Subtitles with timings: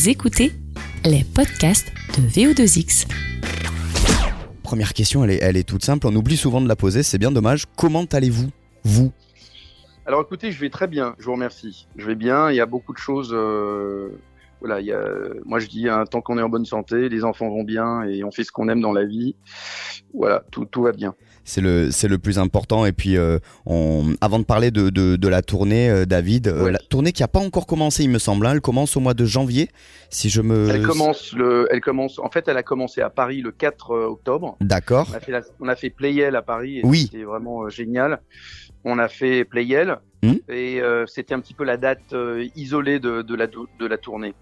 [0.00, 0.52] Vous écoutez
[1.04, 3.06] les podcasts de VO2X.
[4.62, 6.06] Première question, elle est, elle est toute simple.
[6.06, 7.66] On oublie souvent de la poser, c'est bien dommage.
[7.76, 8.48] Comment allez-vous,
[8.82, 9.12] vous?
[10.06, 11.86] Alors écoutez, je vais très bien, je vous remercie.
[11.96, 13.34] Je vais bien, il y a beaucoup de choses.
[13.34, 14.08] euh,
[14.60, 15.04] voilà, il y a,
[15.44, 18.24] moi je dis, hein, tant qu'on est en bonne santé, les enfants vont bien et
[18.24, 19.36] on fait ce qu'on aime dans la vie.
[20.14, 21.14] Voilà, tout, tout va bien.
[21.50, 22.86] C'est le, c'est le plus important.
[22.86, 26.62] Et puis, euh, on, avant de parler de, de, de la tournée, euh, David, euh,
[26.66, 26.70] Ouais.
[26.70, 28.46] la tournée qui a pas encore commencé, il me semble.
[28.46, 28.52] hein.
[28.52, 29.68] elle commence au mois de janvier,
[30.10, 30.68] si je me.
[30.70, 32.20] Elle commence, le, elle commence.
[32.20, 34.56] En fait, elle a commencé à Paris le 4 octobre.
[34.60, 35.08] D'accord.
[35.12, 36.78] On a fait, la- on a fait Playel à Paris.
[36.78, 37.08] Et Oui.
[37.10, 38.20] C'était vraiment génial.
[38.84, 39.96] On a fait Playel.
[40.22, 40.34] Hmm.
[40.50, 43.96] Et euh, c'était un petit peu la date euh, isolée de, de, la, de la
[43.96, 44.34] tournée.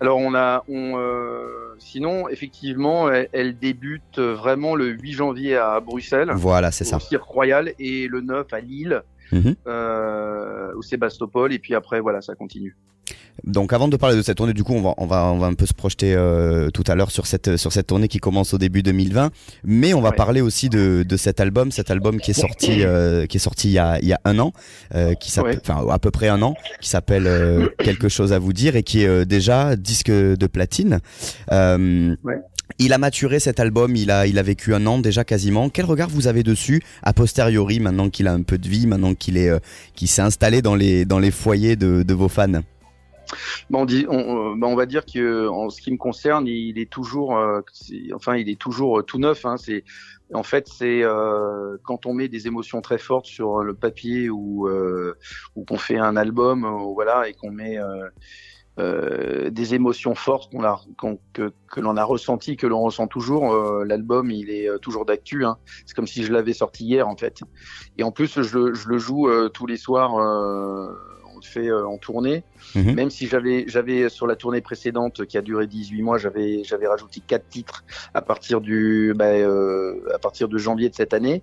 [0.00, 5.80] Alors on a, on, euh, sinon effectivement, elle, elle débute vraiment le 8 janvier à
[5.80, 6.96] Bruxelles, Voilà, c'est ça.
[6.96, 9.02] au Cirque Royal, et le 9 à Lille,
[9.66, 12.76] euh, au Sébastopol, et puis après voilà, ça continue.
[13.44, 15.46] Donc, avant de parler de cette tournée, du coup, on va, on va, on va
[15.46, 18.54] un peu se projeter euh, tout à l'heure sur cette, sur cette tournée qui commence
[18.54, 19.30] au début 2020.
[19.62, 20.16] Mais on va Ouais.
[20.16, 23.68] parler aussi de, de cet album, cet album qui est sorti, euh, qui est sorti
[23.68, 24.52] il y a, il y a un an,
[24.94, 25.60] euh, qui s'appelle, Ouais.
[25.68, 28.82] enfin à peu près un an, qui s'appelle euh, Quelque chose à vous dire et
[28.82, 31.00] qui est euh, déjà disque de platine.
[31.52, 32.36] Euh, Ouais.
[32.78, 35.68] Il a maturé cet album, il a, il a vécu un an déjà quasiment.
[35.70, 39.14] Quel regard vous avez dessus a posteriori, maintenant qu'il a un peu de vie, maintenant
[39.14, 39.60] qu'il est, euh,
[39.94, 42.60] qu'il s'est installé dans les, dans les foyers de, de vos fans?
[43.70, 46.78] Bon, on, dit, on, bah, on va dire que en ce qui me concerne, il
[46.78, 47.60] est toujours, euh,
[48.14, 49.44] enfin, il est toujours euh, tout neuf.
[49.44, 49.84] Hein, c'est,
[50.34, 54.68] en fait, c'est euh, quand on met des émotions très fortes sur le papier ou
[54.68, 55.14] euh,
[55.54, 57.78] ou qu'on fait un album, euh, voilà, et qu'on met
[58.78, 60.80] euh, des émotions fortes qu'on a,
[61.32, 63.54] que, que l'on a ressenti, que l'on ressent toujours.
[63.84, 65.46] L'album, il est toujours d'actu.
[65.46, 65.56] Hein.
[65.86, 67.40] C'est comme si je l'avais sorti hier, en fait.
[67.96, 70.14] Et en plus, je, le- je le joue tous les soirs.
[71.46, 72.44] Euh, fait euh, en tournée.
[72.74, 72.94] Mhm.
[72.94, 76.86] Même si j'avais, j'avais sur la tournée précédente qui a duré 18 mois, j'avais, j'avais
[76.86, 81.42] rajouté quatre titres à partir du, bah, euh, à partir de janvier de cette année.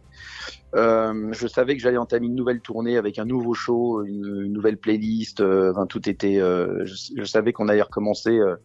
[0.75, 4.53] Euh, je savais que j'allais entamer une nouvelle tournée avec un nouveau show, une, une
[4.53, 5.39] nouvelle playlist.
[5.39, 8.55] euh, enfin, tout était, euh, je, je savais qu'on allait recommencer euh,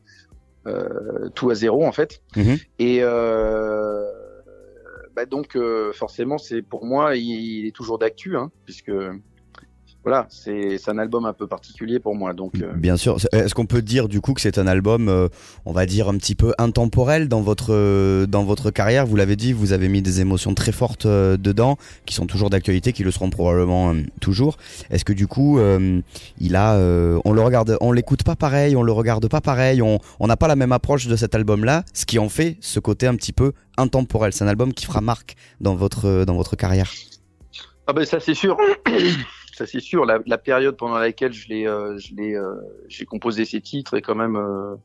[0.67, 2.21] euh, tout à zéro en fait.
[2.37, 2.57] Mhm.
[2.79, 4.05] Et euh,
[5.15, 8.93] bah donc euh, forcément, c'est pour moi, il, il est toujours d'actu, hein, puisque
[10.05, 12.33] voilà, c'est un album un peu particulier pour moi.
[12.33, 13.19] Donc euh, Bien sûr.
[13.33, 15.29] Est-ce qu'on peut dire du coup que c'est un album, euh,
[15.67, 19.07] on va dire un petit peu intemporel dans votre euh, dans votre carrière?
[19.07, 21.77] Vous l'avez dit, vous avez mis des émotions très fortes euh, dedans,
[22.07, 24.57] qui sont toujours d'actualité, qui le seront probablement euh, toujours.
[24.91, 26.01] Est-ce que du coup, euh,
[26.39, 29.83] il a, euh, on le regarde, on l'écoute pas pareil, on le regarde pas pareil,
[29.83, 32.81] on on n'a pas la même approche de cet album-là, ce qui en fait ce
[32.81, 34.33] côté un petit peu intemporel?
[34.33, 36.91] C'est un album qui fera marque dans votre dans votre carrière.
[37.87, 38.57] Ah ben ça c'est sûr,
[39.59, 40.05] ça c'est sûr.
[40.07, 42.55] La, la période pendant laquelle je l'ai, euh, je l'ai, euh,
[42.89, 44.77] j'ai composé ces titres est quand même, euh,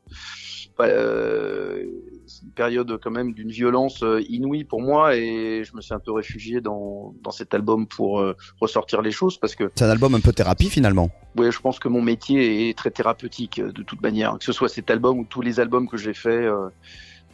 [2.26, 6.00] c'est une période quand même d'une violence inouïe pour moi et je me suis un
[6.00, 8.20] peu réfugié dans dans cet album pour
[8.60, 11.10] ressortir les choses parce que C'est un album un peu thérapie finalement.
[11.36, 14.68] ouais, je pense que mon métier est très thérapeutique de toute manière, que ce soit
[14.68, 16.50] cet album ou tous les albums que j'ai faits.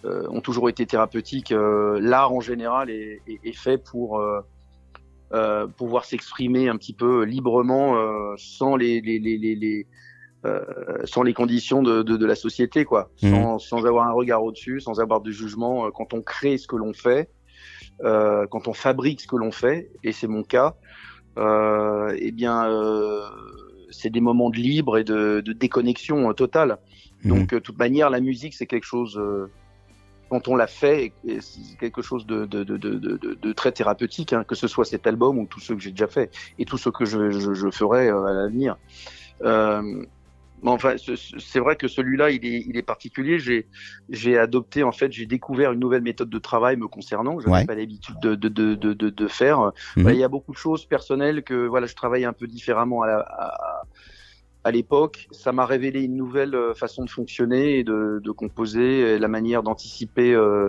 [0.05, 1.55] ont toujours été thérapeutiques.
[2.11, 4.21] L'art en général est, est, est fait pour
[5.33, 9.87] euh, pouvoir s'exprimer un petit peu librement euh, sans les, les, les, les, les,
[10.45, 10.65] euh,
[11.05, 13.11] sans les conditions de, de, de la société, quoi.
[13.23, 13.31] Mhm.
[13.31, 15.87] Sans, sans avoir un regard au-dessus, sans avoir de jugement.
[15.87, 17.31] Euh, Quand on crée ce que l'on fait,
[18.03, 20.75] euh, quand on fabrique ce que l'on fait, et c'est mon cas,
[21.39, 23.21] euh, eh bien, euh,
[23.91, 26.79] c'est des moments de libre et de, de déconnexion totale.
[27.23, 27.31] Mhm.
[27.31, 29.51] Donc, de toute manière, la musique, c'est quelque chose, euh,
[30.31, 33.73] quand on l'a fait, et- c'est quelque chose de, de, de, de, de, de très
[33.73, 36.65] thérapeutique, hein, que ce soit cet album ou tous ceux que j'ai déjà fait, et
[36.65, 38.77] tous ceux que je, je, je ferai euh, à l'avenir.
[39.43, 39.83] Euh,
[40.65, 43.39] enfin, ce- ce- c'est vrai que celui-là, il est, il est particulier.
[43.39, 43.69] J'ai,
[44.09, 47.41] j'ai adopté, en fait, j'ai découvert une nouvelle méthode de travail me concernant.
[47.41, 47.67] Je n'avais Ouais.
[47.67, 49.73] pas l'habitude de, de, de, de, de, de faire.
[49.97, 50.05] Mhm.
[50.05, 53.03] Bah, il y a beaucoup de choses personnelles que voilà, je travaille un peu différemment
[53.03, 53.83] à, la- à,
[54.65, 55.28] à l'époque.
[55.31, 59.28] Ça m'a révélé une nouvelle euh, façon de fonctionner et de, de composer, et la
[59.28, 60.34] manière d'anticiper.
[60.34, 60.68] Euh,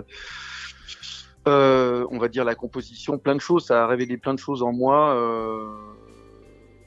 [1.48, 3.66] euh, on va dire la composition, plein de choses.
[3.66, 5.14] Ça a révélé plein de choses en moi.
[5.14, 5.66] Euh,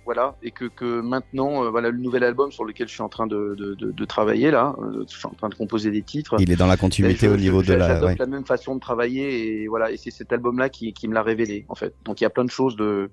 [0.06, 3.26] voilà, et que, que maintenant, voilà, le nouvel album sur lequel je suis en train
[3.26, 4.76] de, de, de, de travailler là,
[5.10, 6.36] je suis en train de composer des titres.
[6.38, 7.88] Il est dans la continuité au niveau je- de la.
[7.88, 8.16] J'adopte ouais.
[8.20, 11.24] la même façon de travailler et voilà, et c'est cet album-là qui, qui me l'a
[11.24, 11.96] révélé en fait.
[12.06, 13.10] Donc il y a plein de choses de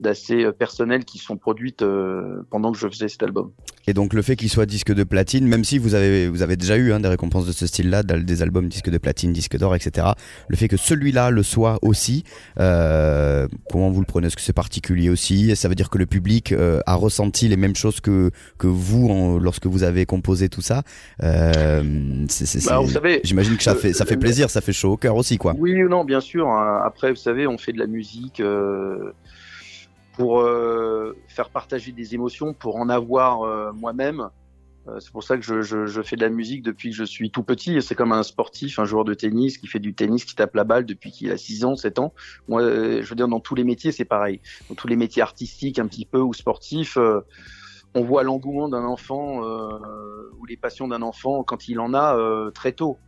[0.00, 3.52] d'assez euh, personnelles qui sont produites euh, pendant que je faisais cet album.
[3.86, 6.56] Et donc le fait qu'il soit disque de platine, même si vous avez, vous avez
[6.56, 9.74] déjà eu hein, des récompenses de ce style-là, des albums disque de platine, disque d'or,
[9.74, 10.08] etc.
[10.48, 12.24] Le fait que celui-là le soit aussi,
[12.58, 14.26] euh, comment vous le prenez?
[14.26, 15.54] Est-ce que c'est particulier aussi?
[15.56, 19.38] Ça veut dire que le public euh, a ressenti les mêmes choses que, que vous
[19.40, 20.82] lorsque vous avez composé tout ça?
[21.22, 21.82] Euh,
[22.66, 22.80] bah,
[23.24, 25.54] J'imagine que ça fait, ça fait plaisir, ça fait chaud au cœur aussi, quoi.
[25.58, 26.48] Oui ou non, bien sûr.
[26.48, 26.80] Hein.
[26.84, 28.40] Après, vous savez, on fait de la musique
[30.20, 34.28] pour euh, faire partager des émotions, pour en avoir euh, moi-même.
[34.86, 37.42] Euh, c'est pour ça que je, fais de la musique depuis que je suis tout
[37.42, 37.80] petit.
[37.80, 40.64] C'est comme un sportif, un joueur de tennis qui fait du tennis, qui tape la
[40.64, 42.12] balle depuis qu'il a 6 ans, 7 ans.
[42.48, 44.42] Moi, je veux dire, dans tous les métiers, c'est pareil.
[44.68, 46.98] Dans tous les métiers artistiques, un petit peu, ou sportifs,
[47.94, 52.72] on voit l'engouement d'un enfant ou les passions d'un enfant quand il en a très
[52.72, 52.98] tôt.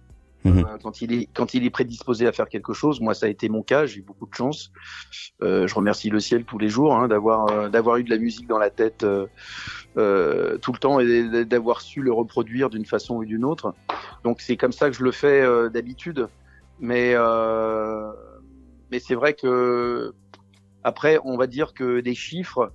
[0.45, 0.59] Mhm.
[0.59, 3.01] Euh, quand il est quand il est prédisposé à faire quelque chose.
[3.01, 3.87] Moi, ça a été mon cas.
[3.87, 4.73] J'ai eu beaucoup de chance.
[5.43, 8.19] Euh, je remercie le ciel tous les jours hein, d'avoir euh, d'avoir eu de la
[8.19, 9.27] musique dans la tête euh,
[9.97, 13.75] euh tout le temps et d'avoir su le reproduire d'une façon ou d'une autre.
[14.25, 16.29] Donc c'est comme ça que je le fais d'habitude.
[16.81, 17.15] Mais
[18.91, 20.13] mais c'est vrai que
[20.85, 22.73] après, on va dire que des chiffres,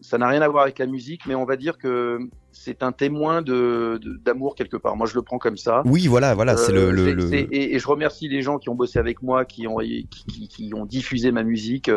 [0.00, 2.18] ça n'a rien à voir avec la musique, mais on va dire que
[2.52, 4.96] c'est un témoin de d'amour quelque part.
[4.96, 5.82] Moi, je le prends comme ça.
[5.84, 8.98] Oui, voilà, voilà, c'est le, euh, le, Et, je remercie les gens qui ont bossé
[8.98, 11.90] avec moi, qui ont qui, qui, ont diffusé ma musique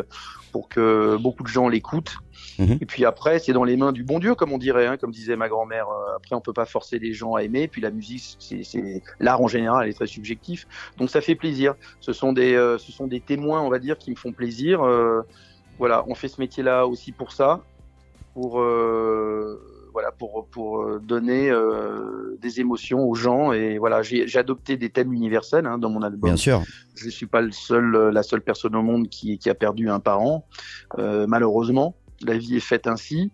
[0.51, 2.15] pour que beaucoup de gens l'écoutent.
[2.59, 2.77] Mhm.
[2.81, 5.11] Et puis après, c'est dans les mains du bon Dieu, comme on dirait, hein, comme
[5.11, 5.87] disait ma grand-mère.
[5.89, 7.67] Euh, après, on peut pas forcer les gens à aimer.
[7.67, 10.67] Puis la musique, c'est l'art en général, elle est très subjectif.
[10.97, 11.73] Donc ça fait plaisir.
[11.99, 14.81] Ce sont des, euh, ce sont des témoins, on va dire, qui me font plaisir.
[15.79, 17.61] voilà, on fait ce métier-là aussi pour ça,
[18.35, 18.61] pour
[19.93, 24.89] voilà pour pour euh, donner euh, des émotions aux gens et voilà j'ai adopté des
[24.89, 26.29] thèmes universels hein, dans mon album.
[26.29, 26.63] Bien sûr.
[26.95, 29.89] Je suis pas le seul euh, la seule personne au monde qui qui a perdu
[29.89, 30.45] un parent
[30.97, 33.31] euh, malheureusement la vie est faite ainsi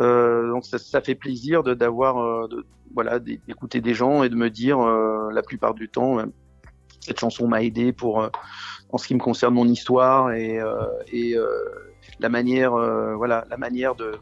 [0.00, 2.64] donc ça, ça, fait plaisir de d'avoir de,
[2.94, 6.18] voilà d'écouter des gens et de me dire la plupart du temps
[7.00, 8.28] cette chanson m'a aidé pour
[8.90, 10.60] en ce qui me concerne mon histoire et
[11.12, 11.36] et
[12.20, 14.12] la manière voilà la manière de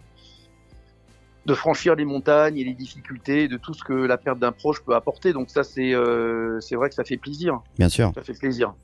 [1.47, 4.83] de franchir les montagnes et les difficultés, de tout ce que la perte d'un proche
[4.85, 5.33] peut apporter.
[5.33, 7.61] Donc ça, c'est euh, c'est vrai que ça fait plaisir.
[7.79, 8.13] Bien sûr.
[8.15, 8.75] Ça fait plaisir.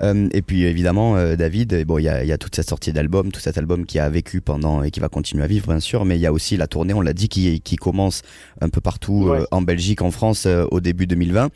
[0.00, 2.92] Euh, et puis évidemment, euh, David, bon, il y a, y a, toute cette sortie
[2.92, 5.80] d'album, tout cet album qui a vécu pendant et qui va continuer à vivre, bien
[5.80, 6.04] sûr.
[6.04, 8.22] Mais il y a aussi la tournée, on l'a dit, qui, qui commence
[8.60, 11.50] un peu partout en Belgique, en France, au début 2020.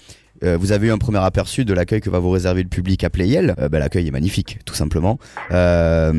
[0.44, 3.04] Euh, vous avez eu un premier aperçu de l'accueil que va vous réserver le public
[3.04, 3.54] à Playel.
[3.58, 5.18] Euh, bah, l'accueil est magnifique, tout simplement.
[5.52, 6.12] Euh,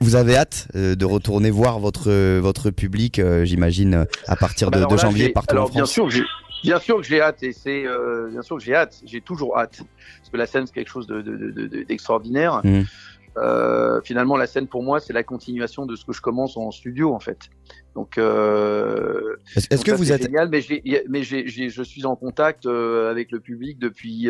[0.00, 4.96] Vous avez hâte euh, de retourner voir votre votre public, j'imagine, à partir de, de
[4.96, 5.76] janvier partout alors, en France.
[5.76, 6.08] Bien sûr,
[6.62, 7.84] Bien sûr que j'ai hâte et c'est
[8.30, 9.02] bien sûr que j'ai hâte.
[9.04, 9.82] J'ai toujours hâte
[10.18, 11.06] parce que la scène c'est quelque chose
[11.86, 12.62] d'extraordinaire.
[12.62, 12.84] De, de, mmh.
[13.36, 16.70] Euh, finalement, la scène pour moi, c'est la continuation de ce que je commence en
[16.70, 17.38] studio, en fait.
[17.94, 20.62] Donc, euh, est-ce que vous êtes génial Mais,
[21.08, 24.28] mais je suis en contact euh, avec le public depuis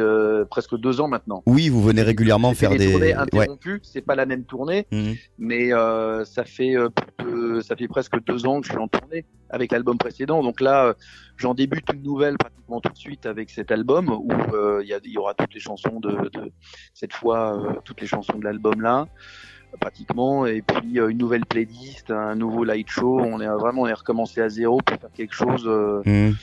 [0.51, 1.43] presque deux ans maintenant.
[1.47, 3.81] Oui, vous venez régulièrement faire des, des tournées interrompues.
[3.83, 5.13] C'est pas la même tournée, mmh.
[5.39, 5.71] mais
[6.25, 6.75] ça fait
[7.63, 10.43] ça fait presque deux ans que je suis en tournée avec l'album précédent.
[10.43, 10.95] Donc là,
[11.37, 14.33] j'en débute une nouvelle pratiquement tout de suite avec cet album où
[14.81, 16.53] il y, y, aura toutes les chansons de, de
[16.93, 19.07] cette fois toutes les chansons de l'album là
[19.79, 23.21] pratiquement, et puis euh, une nouvelle playlist, un nouveau light show.
[23.21, 26.35] On est vraiment on est recommencé à zéro pour faire quelque chose euh, mmh.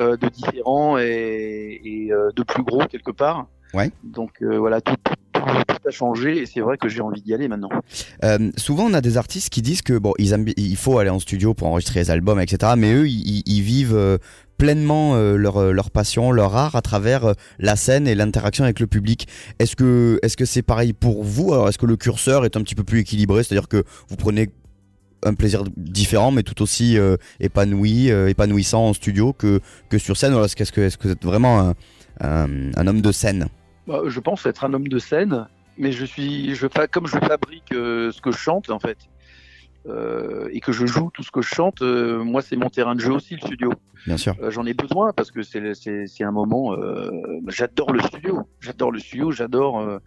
[0.00, 3.46] euh, de différent et, et de plus gros quelque part.
[3.74, 3.90] Ouais.
[4.02, 7.70] Donc voilà, tout, tout, a changé et c'est vrai que j'ai envie d'y aller maintenant.
[8.24, 11.18] Euh, souvent, on a des artistes qui disent que bon, ils il faut aller en
[11.18, 12.72] studio pour enregistrer les albums, etc.
[12.76, 14.18] Mais eux, ils, vivent
[14.62, 18.62] pleinement euh, leur, euh, leur passion, leur art à travers euh, la scène et l'interaction
[18.62, 19.26] avec le public.
[19.58, 21.52] Est-ce que est-ce que c'est pareil pour vous?
[21.52, 24.50] Alors est-ce que le curseur est un petit peu plus équilibré, c'est-à-dire que vous prenez
[25.24, 26.96] un plaisir différent, mais tout aussi
[27.38, 30.34] épanoui, épanouissant en studio que, que sur scène?
[30.34, 31.74] est-ce que, est-ce que vous êtes vraiment
[32.20, 33.46] un, homme de scène?
[33.86, 35.46] Bah, Je pense être un homme de scène,
[35.78, 38.98] mais je suis, je, comme je fabrique ce que je chante en fait.
[39.88, 42.94] Euh, et que je joue tout ce que je chante, euh, moi c'est mon terrain
[42.94, 43.72] de jeu aussi le studio.
[44.06, 44.34] Bien sûr.
[44.40, 46.74] Euh, J'en ai besoin parce que c'est c'est un moment.
[46.74, 47.10] Euh,
[47.48, 48.46] j'adore le studio.
[48.60, 49.32] J'adore le studio.
[49.32, 49.98] J'adore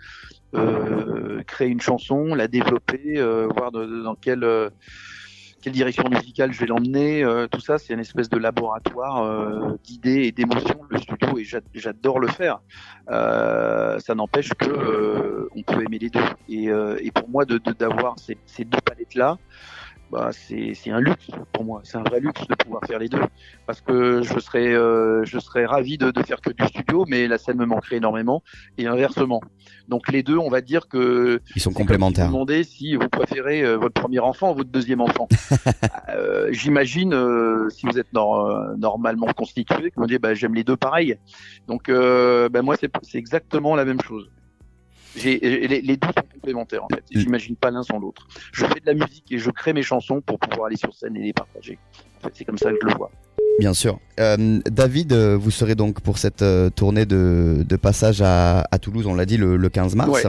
[1.45, 3.21] créer une chanson, la développer,
[3.53, 4.71] voir de, dans quelle
[5.65, 7.25] quelle direction musicale je vais l'emmener.
[7.51, 11.43] tout ça c'est une espèce de laboratoire d'idées et d'émotions le studio et
[11.73, 12.59] j'adore le faire.
[13.09, 16.19] ça n'empêche que on peut aimer les deux.
[16.49, 19.39] Et, pour moi de d'avoir ces, ces deux palettes là
[20.15, 21.81] bah, c'est un luxe pour moi.
[21.83, 23.19] C'est un vrai luxe de pouvoir faire les deux.
[23.65, 27.27] Parce que je serais, euh, je serais ravi de, de, faire que du studio, mais
[27.27, 28.41] la scène me manquerait énormément.
[28.77, 29.41] Et inversement.
[29.89, 31.41] Donc les deux, on va dire que.
[31.55, 32.25] Ils sont complémentaires.
[32.25, 35.27] Si vous demandez si vous préférez euh, votre premier enfant ou votre deuxième enfant.
[36.09, 40.63] euh, J'imagine, euh, si vous êtes nor normalement constitué, que vous dites, bah, j'aime les
[40.63, 41.17] deux pareil.
[41.67, 44.31] Donc bah, moi, c'est exactement la même chose.
[45.23, 47.03] Les, les, deux sont complémentaires en fait.
[47.13, 47.19] Mm.
[47.19, 48.27] J'imagine pas l'un sans l'autre.
[48.51, 51.15] Je fais de la musique et je crée mes chansons pour pouvoir aller sur scène
[51.15, 51.77] et les partager.
[52.19, 53.11] En fait, c'est comme ça que je le vois.
[53.59, 53.99] Bien sûr.
[54.19, 58.79] Euh, David, euh, vous serez donc pour cette euh, tournée de, de, passage à, à
[58.79, 60.09] Toulouse, on l'a dit, le, le, 15 mars.
[60.09, 60.23] Ouais.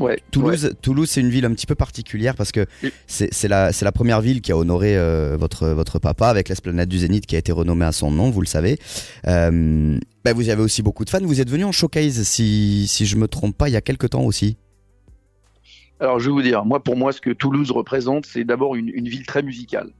[0.00, 2.66] Ouais, Toulouse, Toulouse, c'est une ville un petit peu particulière parce que
[3.06, 6.98] c'est la, la première ville qui a honoré euh, votre, votre papa avec l'esplanade du
[6.98, 8.78] Zénith qui a été renommée à son nom, vous le savez.
[9.28, 11.20] Euh, bah vous avez aussi beaucoup de fans.
[11.22, 14.10] Vous êtes venu en showcase, si, si je me trompe pas, il y a quelques
[14.10, 14.56] temps aussi.
[16.00, 18.88] Alors je vais vous dire, moi pour moi, ce que Toulouse représente, c'est d'abord une,
[18.88, 19.90] une ville très musicale.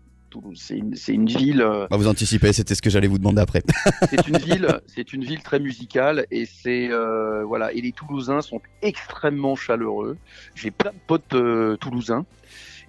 [0.54, 1.62] C'est une, une, ville.
[1.62, 3.62] Euh, bah vous anticipez, c'était ce que j'allais vous demander après.
[4.10, 7.72] c'est une ville, c'est une ville très musicale et c'est euh, voilà.
[7.72, 10.16] Et les Toulousains sont extrêmement chaleureux.
[10.54, 12.24] J'ai plein de potes euh, toulousains.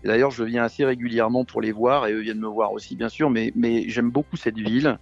[0.04, 3.10] D'ailleurs, je viens assez régulièrement pour les voir et eux viennent me voir aussi, bien
[3.10, 3.30] sûr.
[3.30, 5.00] Mais mais j'aime beaucoup cette ville.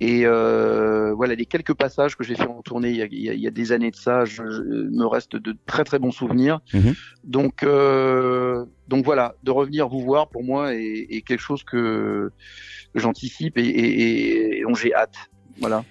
[0.00, 3.40] Et euh, voilà, les quelques passages que j'ai fait en tournée il y, a, il
[3.40, 6.60] y, a, des années de ça, je, me reste de très très bons souvenirs.
[6.74, 6.94] Mhm.
[7.24, 12.30] Donc euh, donc voilà, de revenir vous voir pour moi est, est quelque chose que
[12.94, 15.16] j'anticipe et, et, et dont j'ai hâte.
[15.60, 15.84] Voilà.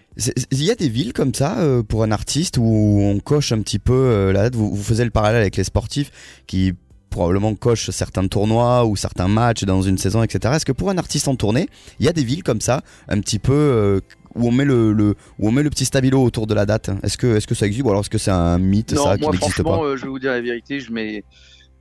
[0.51, 3.61] Il y a des villes comme ça euh, pour un artiste où on coche un
[3.61, 4.55] petit peu euh, la date.
[4.55, 6.11] Vous, vous faisiez le parallèle avec les sportifs
[6.45, 6.73] qui
[7.15, 10.53] probablement coche certains tournois ou certains matchs dans une saison, etc.
[10.55, 11.67] Est-ce que pour un artiste en tournée,
[11.99, 14.01] il y a des villes comme ça, un petit peu euh,
[14.35, 16.89] où on met le, le, où on met le petit stabilo autour de la date?
[17.03, 19.23] Est-ce que est-ce que ça existe ou alors est-ce que c'est un mythe ça qui
[19.29, 19.79] n'existe pas?
[19.79, 21.23] euh, Je vais vous dire la vérité, je mets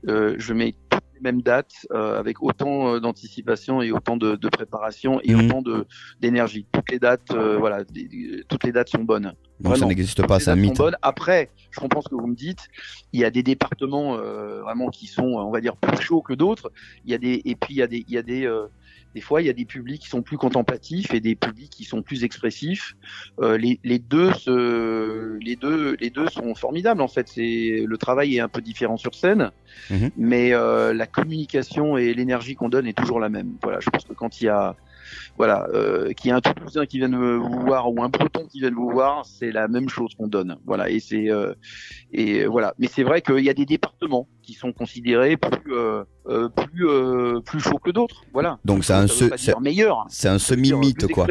[0.08, 0.74] euh, je mets
[1.14, 5.40] les mêmes dates euh, avec autant euh, d'anticipation et autant de, de préparation et mmh.
[5.40, 5.86] autant de
[6.20, 6.66] d'énergie.
[6.72, 7.84] Toutes les dates, euh, voilà,
[8.48, 9.32] toutes les dates sont bonnes.
[9.60, 10.82] Donc ça n'existe pas, c'est un mythe.
[11.02, 12.68] Après, je comprends ce que vous me dites.
[13.12, 16.72] Il y a des départements vraiment qui sont, on va dire, plus chauds que d'autres.
[17.04, 18.48] Il y a des et puis il y a des il y a des
[19.14, 21.84] des fois, il y a des publics qui sont plus contemplatifs et des publics qui
[21.84, 22.96] sont plus expressifs.
[23.40, 27.28] Euh, les, les, deux se, les deux, les deux sont formidables en fait.
[27.28, 29.52] C'est le travail est un peu différent sur scène,
[29.90, 30.10] mhm.
[30.16, 33.52] mais euh, la communication et l'énergie qu'on donne est toujours la même.
[33.62, 34.74] Voilà, je pense que quand il y a
[35.36, 38.60] voilà, euh, qu'il y ait un Toulousain qui vienne vous voir ou un Breton qui
[38.60, 40.56] vienne vous voir, c'est la même chose qu'on donne.
[40.64, 41.54] Voilà, et c'est euh,
[42.12, 42.74] et voilà.
[42.78, 46.88] Mais c'est vrai qu'il y a des départements qui sont considérés plus euh, euh plus
[46.88, 48.24] euh, plus chauds que d'autres.
[48.32, 48.58] Voilà.
[48.64, 49.06] Donc c'est un,
[49.60, 50.06] meilleur.
[50.08, 51.26] C'est un semi mythe quoi.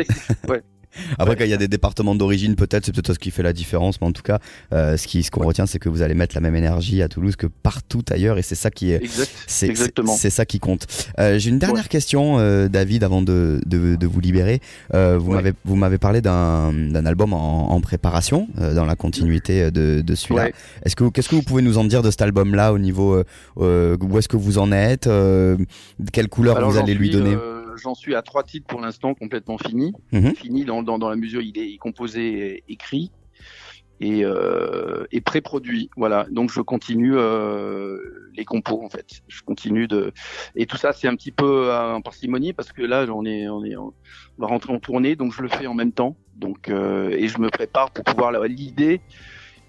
[0.47, 0.63] Ouais.
[1.17, 3.53] Après, quand il y a des départements d'origine, peut-être, c'est peut-être ce qui fait la
[3.53, 3.99] différence.
[4.01, 4.39] Mais en tout cas,
[4.73, 7.07] euh, ce qui, ce qu'on retient, c'est que vous allez mettre la même énergie à
[7.07, 9.01] Toulouse que partout ailleurs, et c'est ça qui est,
[9.47, 9.73] c'est,
[10.17, 10.87] c'est ça qui compte.
[11.19, 14.61] Euh, j'ai une dernière question, euh, David, avant de, de, de vous libérer.
[14.93, 18.95] Euh, vous m'avez, vous m'avez parlé d'un, d'un album en, en préparation, euh, dans la
[18.95, 20.49] continuité de, de celui-là.
[20.83, 23.21] Est-ce que, qu'est-ce que vous pouvez nous en dire de cet album-là au niveau,
[23.57, 25.09] où est-ce que vous en êtes,
[26.11, 27.37] quelle couleur vous allez lui donner?
[27.75, 29.93] J'en suis à trois titres pour l'instant complètement fini.
[30.11, 30.35] Mhm.
[30.35, 33.11] Fini dans, dans, dans, la mesure il est composé, et écrit
[33.99, 35.89] et, euh, et pré-produit.
[35.95, 36.25] Voilà.
[36.29, 37.97] Donc je continue euh,
[38.35, 39.21] les compos en fait.
[39.27, 40.11] Je continue de
[40.55, 43.63] et tout ça c'est un petit peu en parcimonie parce que là on est on
[43.63, 43.93] est on
[44.37, 46.17] va rentrer en tournée donc je le fais en même temps.
[46.35, 49.01] Donc euh, et je me prépare pour pouvoir l'idée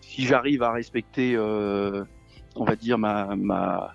[0.00, 2.04] si j'arrive à respecter euh,
[2.56, 3.94] on va dire ma ma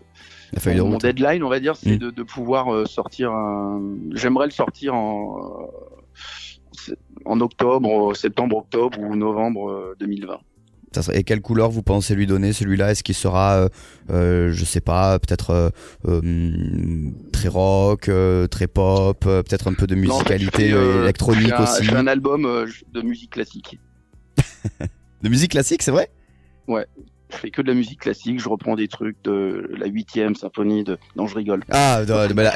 [0.65, 2.12] mon deadline, on va dire, c'est mm.
[2.12, 3.82] de, pouvoir euh, sortir un.
[4.13, 5.70] J'aimerais le sortir en
[7.25, 10.34] en octobre, septembre, octobre ou novembre 2020.
[10.34, 10.38] Euh,
[11.13, 12.91] et quelle couleur vous pensez lui donner celui-là?
[12.91, 13.70] Est-ce qu'il sera, euh,
[14.10, 15.72] euh, je sais pas, peut-être
[16.06, 18.10] euh, très rock,
[18.50, 21.84] très pop, peut-être un peu de musicalité électronique aussi?
[21.84, 22.44] Je un album
[22.94, 23.79] de musique classique.
[25.22, 26.10] de musique classique, c'est vrai?
[26.68, 26.86] Ouais,
[27.31, 30.83] je fais que de la musique classique, je reprends des trucs de la huitième symphonie
[30.83, 30.98] de.
[31.15, 31.63] Non, je rigole.
[31.69, 32.01] Ah,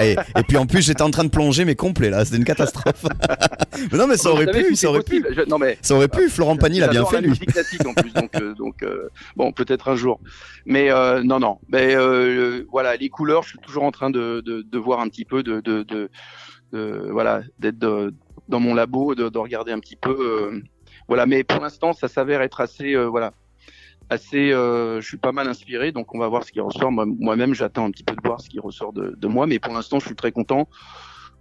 [0.01, 2.46] et, et, puis en plus, j'étais en train de plonger mais complet là, c'était une
[2.46, 3.06] catastrophe.
[3.92, 5.24] mais non, mais ça aurait pu, ça aurait pu.
[5.48, 6.30] non mais ça aurait pu.
[6.30, 9.51] Florent Pagny l'a bien fait la musique classique en plus, donc euh, donc euh, bon,
[9.51, 10.20] peut-être un jour.
[10.65, 11.60] Mais euh, non, non.
[11.70, 15.08] Mais euh, voilà, les couleurs, je suis toujours en train de de, de voir un
[15.08, 16.10] petit peu de de, de,
[17.12, 20.62] voilà, d'être dans mon labo, de, de, regarder un petit peu.
[21.08, 23.34] voilà, mais pour l'instant, ça s'avère être assez voilà
[24.13, 26.91] assez, euh, je suis pas mal inspiré, donc on va voir ce qui ressort.
[26.91, 29.74] Moi-même, j'attends un petit peu de voir ce qui ressort de, de moi, mais pour
[29.74, 30.67] l'instant, je suis très content.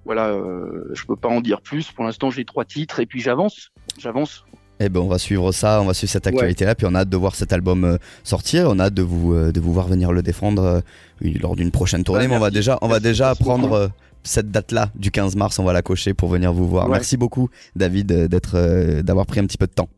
[0.04, 1.92] Voilà, euh, je peux pas en dire plus.
[1.92, 4.44] Pour l'instant, j'ai trois titres et puis j'avance, j'avance.
[4.80, 7.08] Eh ben, on va suivre ça, on va suivre cette actualité-là, puis on a hâte
[7.08, 9.86] de voir cet album euh, sortir, on a hâte de vous, euh, de vous voir
[9.86, 10.82] venir le défendre
[11.20, 12.22] lors d'une prochaine tournée.
[12.22, 13.92] Ouais, mais on va déjà, on va Merci, déjà prendre beaucoup.
[14.24, 16.86] cette date-là du 15 mars, on va la cocher pour venir vous voir.
[16.86, 16.92] Ouais.
[16.92, 19.88] Merci beaucoup, David, d'être, d'avoir pris un petit peu de temps.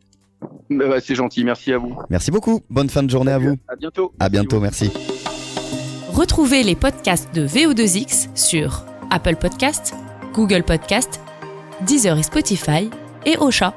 [0.71, 1.97] Bah, bah, c'est gentil, merci à vous.
[2.11, 2.61] Merci beaucoup.
[2.71, 3.57] Bonne fin de journée à vous.
[3.69, 4.13] À bientôt.
[4.19, 4.91] À Merci bientôt, merci.
[6.13, 9.95] Retrouvez les podcasts de VO2X sur Apple Podcasts,
[10.33, 11.21] Google Podcasts,
[11.87, 12.91] Deezer et Spotify
[13.27, 13.75] et Ocha.